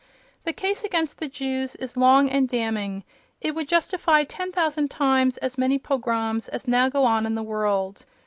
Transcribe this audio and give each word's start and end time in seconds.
The 0.45 0.51
case 0.51 0.83
against 0.83 1.19
the 1.19 1.27
Jews 1.27 1.75
is 1.75 1.95
long 1.95 2.27
and 2.27 2.49
damning; 2.49 3.03
it 3.39 3.53
would 3.53 3.67
justify 3.67 4.23
ten 4.23 4.51
thousand 4.51 4.89
times 4.89 5.37
as 5.37 5.59
many 5.59 5.77
pogroms 5.77 6.47
as 6.47 6.67
now 6.67 6.89
go 6.89 7.05
on 7.05 7.27
in 7.27 7.35
the 7.35 7.43
world. 7.43 8.03